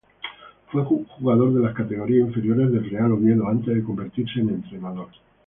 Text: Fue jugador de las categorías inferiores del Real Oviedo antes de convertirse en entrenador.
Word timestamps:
Fue 0.71 0.83
jugador 0.83 1.53
de 1.53 1.59
las 1.59 1.75
categorías 1.75 2.27
inferiores 2.27 2.71
del 2.71 2.89
Real 2.89 3.11
Oviedo 3.11 3.47
antes 3.47 3.75
de 3.75 3.83
convertirse 3.83 4.39
en 4.39 4.49
entrenador. 4.49 5.09